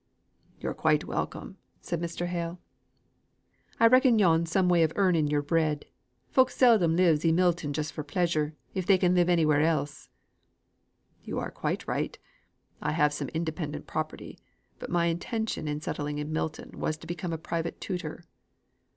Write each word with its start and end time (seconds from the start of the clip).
"You're 0.59 0.73
quite 0.73 1.03
welcome," 1.03 1.57
said 1.79 2.01
Mr. 2.01 2.25
Hale. 2.25 2.59
"I 3.79 3.85
reckon 3.85 4.17
yo'n 4.17 4.47
some 4.47 4.67
way 4.67 4.81
of 4.81 4.91
earning 4.95 5.27
your 5.27 5.43
bread. 5.43 5.85
Folk 6.31 6.49
seldom 6.49 6.95
lives 6.95 7.23
i' 7.23 7.31
Milton 7.31 7.71
just 7.71 7.93
for 7.93 8.03
pleasure, 8.03 8.55
if 8.73 8.87
they 8.87 8.97
can 8.97 9.13
live 9.13 9.29
anywhere 9.29 9.61
else." 9.61 10.09
"You 11.23 11.37
are 11.37 11.51
quite 11.51 11.85
right. 11.87 12.17
I 12.81 12.93
have 12.93 13.13
some 13.13 13.29
independent 13.29 13.85
property, 13.85 14.39
but 14.79 14.89
my 14.89 15.05
intention 15.05 15.67
in 15.67 15.81
settling 15.81 16.17
in 16.17 16.33
Milton 16.33 16.79
was 16.79 16.97
to 16.97 17.05
become 17.05 17.31
a 17.31 17.37
private 17.37 17.79
tutor." 17.79 18.23